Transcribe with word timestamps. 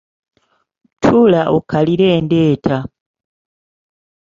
Tuula 1.01 1.41
okkalire 1.55 2.07
ndeeta. 2.25 2.77